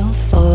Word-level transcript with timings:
feel 0.00 0.12
for 0.14 0.49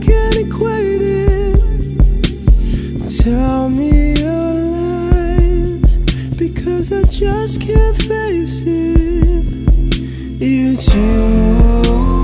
can't 0.00 0.36
equate 0.36 1.02
it. 1.02 1.58
Tell 3.22 3.68
me 3.68 4.14
your 4.14 4.52
lies 4.76 5.96
because 6.36 6.92
I 6.92 7.02
just 7.04 7.60
can't 7.60 7.96
face 7.96 8.62
it. 8.66 9.44
It's 10.40 10.94
you. 10.94 12.17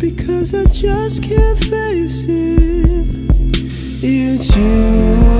because 0.00 0.54
I 0.54 0.64
just 0.64 1.22
can't 1.22 1.58
face 1.58 2.24
it. 2.26 3.06
It's 4.02 4.56
you. 4.56 5.39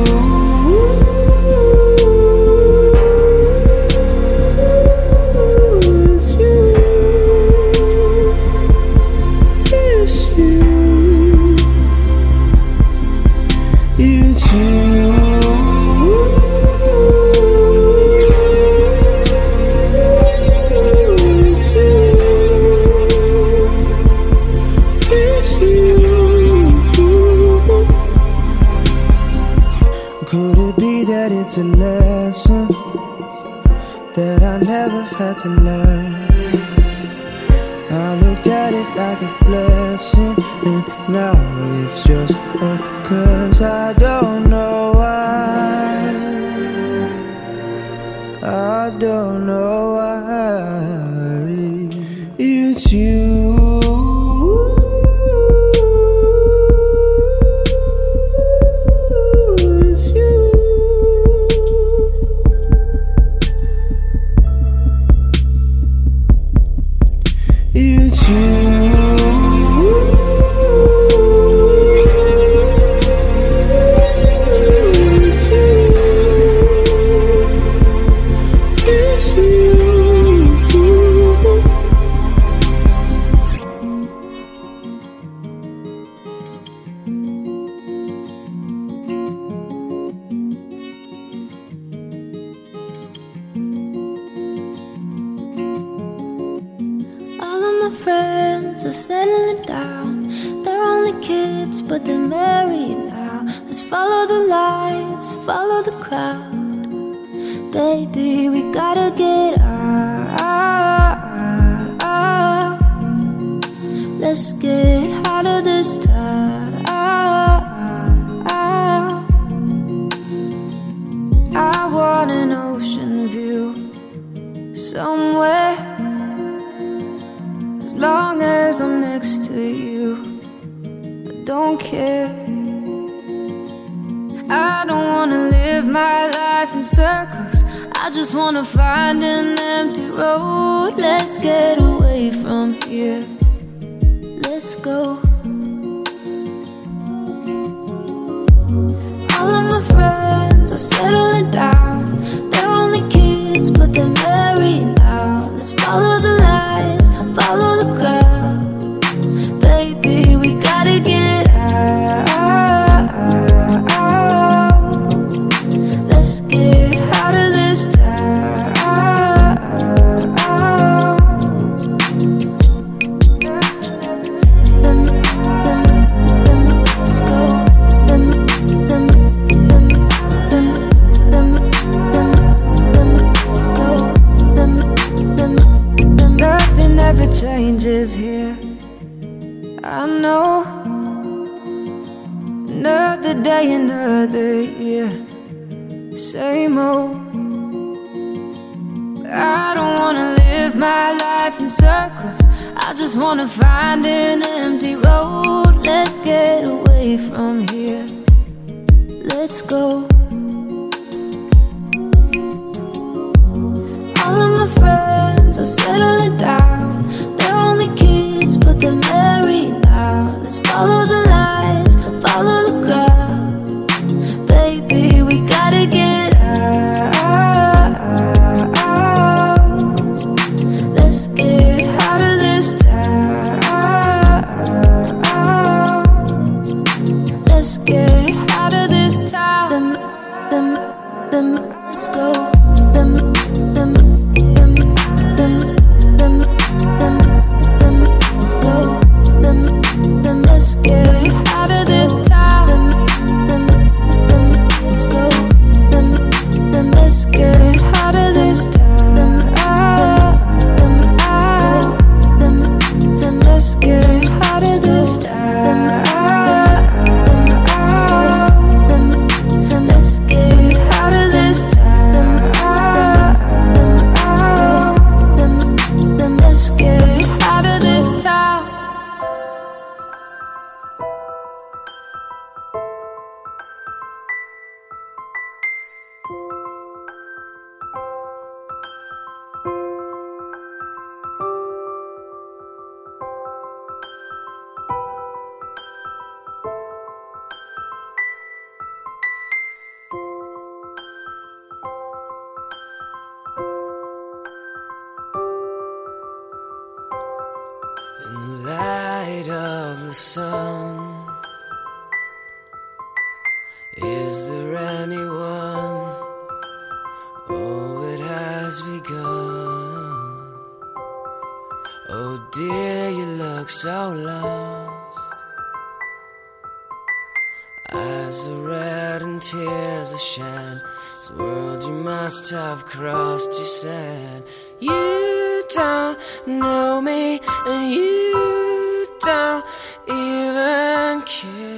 Eyes 327.93 328.47
are 328.47 328.55
red 328.55 329.23
and 329.23 329.43
tears 329.43 330.13
are 330.13 330.19
shed. 330.19 330.81
This 331.19 331.31
world 331.33 331.83
you 331.83 331.91
must 331.91 332.53
have 332.53 332.87
crossed, 332.87 333.59
you 333.59 333.65
said. 333.65 334.45
You 334.79 335.65
don't 335.75 336.17
know 336.47 337.01
me, 337.01 337.41
and 337.67 337.91
you 337.91 339.09
don't 339.21 339.65
even 340.07 341.23
care. 341.23 341.77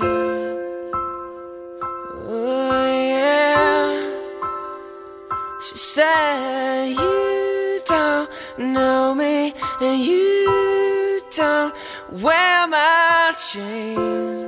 Oh, 2.28 2.84
yeah. 2.84 4.10
She 5.66 5.76
said, 5.78 6.88
You 6.88 7.80
don't 7.86 8.28
know 8.58 9.14
me, 9.14 9.54
and 9.80 9.98
you 9.98 11.22
don't 11.34 11.74
wear 12.10 12.66
my 12.68 13.32
chains. 13.50 14.41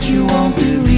Chance 0.00 0.08
you 0.08 0.24
won't 0.26 0.56
be 0.56 0.89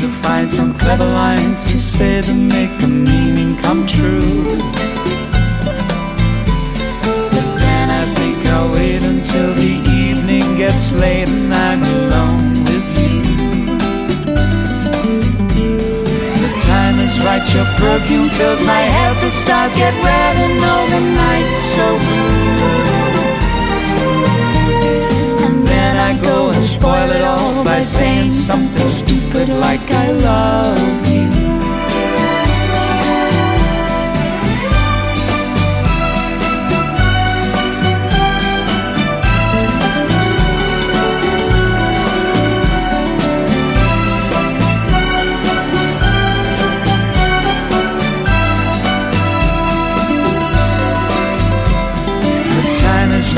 to 0.00 0.08
find 0.22 0.50
some 0.50 0.72
clever 0.78 1.04
lines 1.04 1.62
to 1.62 1.78
say 1.78 2.22
to 2.22 2.32
make 2.32 2.70
the 2.78 2.88
meaning 2.88 3.54
come 3.58 3.86
true. 3.86 4.44
But 7.34 7.46
then 7.60 7.90
I 7.90 8.04
think 8.14 8.46
I'll 8.46 8.72
wait 8.72 9.04
until 9.04 9.52
the 9.52 9.72
evening 10.02 10.56
gets 10.56 10.90
late 10.92 11.28
and 11.28 11.52
I'm 11.52 11.82
alone 11.82 12.64
with 12.64 12.86
you. 12.98 13.20
The 16.44 16.50
time 16.62 16.98
is 16.98 17.20
right, 17.20 17.44
your 17.52 17.66
perfume 17.76 18.30
fills 18.30 18.62
my 18.64 18.80
head, 18.80 19.16
the 19.22 19.30
stars 19.30 19.74
get 19.76 19.92
red 20.02 20.34
and 20.46 20.64
all 20.64 20.86
the 20.88 21.00
night's 21.20 21.62
so 21.74 21.86
blue. 21.98 22.99
Spoil 26.70 27.10
it 27.10 27.22
all 27.22 27.64
by 27.64 27.82
saying 27.82 28.32
something 28.32 28.88
stupid 28.90 29.48
like 29.48 29.90
I 29.90 30.12
love 30.12 31.09